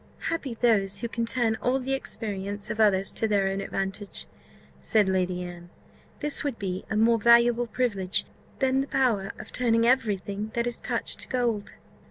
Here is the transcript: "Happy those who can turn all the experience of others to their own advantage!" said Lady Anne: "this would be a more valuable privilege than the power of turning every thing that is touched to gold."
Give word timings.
"Happy 0.31 0.55
those 0.55 1.01
who 1.01 1.07
can 1.07 1.27
turn 1.27 1.55
all 1.61 1.77
the 1.77 1.93
experience 1.93 2.71
of 2.71 2.79
others 2.79 3.13
to 3.13 3.27
their 3.27 3.47
own 3.47 3.61
advantage!" 3.61 4.25
said 4.79 5.07
Lady 5.07 5.43
Anne: 5.43 5.69
"this 6.21 6.43
would 6.43 6.57
be 6.57 6.83
a 6.89 6.97
more 6.97 7.19
valuable 7.19 7.67
privilege 7.67 8.25
than 8.57 8.81
the 8.81 8.87
power 8.87 9.31
of 9.37 9.51
turning 9.51 9.85
every 9.85 10.17
thing 10.17 10.49
that 10.55 10.65
is 10.65 10.77
touched 10.81 11.19
to 11.19 11.27
gold." 11.27 11.75